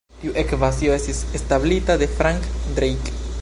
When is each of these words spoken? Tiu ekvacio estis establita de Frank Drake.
Tiu 0.21 0.31
ekvacio 0.43 0.95
estis 0.95 1.19
establita 1.41 1.99
de 2.05 2.09
Frank 2.19 2.49
Drake. 2.81 3.19